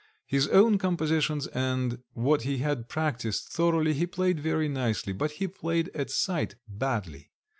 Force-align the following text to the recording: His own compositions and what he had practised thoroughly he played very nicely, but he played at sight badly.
His 0.25 0.47
own 0.47 0.79
compositions 0.79 1.45
and 1.45 1.99
what 2.13 2.41
he 2.41 2.57
had 2.57 2.89
practised 2.89 3.49
thoroughly 3.49 3.93
he 3.93 4.07
played 4.07 4.39
very 4.39 4.67
nicely, 4.67 5.13
but 5.13 5.33
he 5.33 5.47
played 5.47 5.89
at 5.93 6.09
sight 6.09 6.55
badly. 6.67 7.29